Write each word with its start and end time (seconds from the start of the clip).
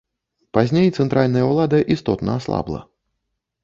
Пазней 0.57 0.89
цэнтральная 0.97 1.45
ўлада 1.51 1.85
істотна 1.99 2.31
аслабла. 2.41 2.85